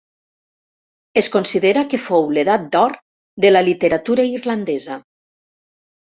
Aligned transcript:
Es 1.21 1.27
considera 1.33 1.83
que 1.91 1.99
fou 2.05 2.23
l'edat 2.37 2.65
d'or 2.75 2.95
de 3.45 3.51
la 3.51 3.61
literatura 3.67 4.25
irlandesa. 4.31 4.97